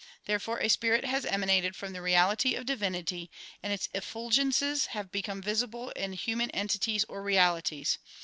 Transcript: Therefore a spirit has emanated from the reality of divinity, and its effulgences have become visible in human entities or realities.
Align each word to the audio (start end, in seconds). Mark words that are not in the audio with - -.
Therefore 0.25 0.57
a 0.57 0.67
spirit 0.67 1.05
has 1.05 1.27
emanated 1.27 1.75
from 1.75 1.93
the 1.93 2.01
reality 2.01 2.55
of 2.55 2.65
divinity, 2.65 3.29
and 3.61 3.71
its 3.71 3.87
effulgences 3.93 4.87
have 4.97 5.11
become 5.11 5.43
visible 5.43 5.91
in 5.91 6.13
human 6.13 6.49
entities 6.55 7.03
or 7.07 7.21
realities. 7.21 7.99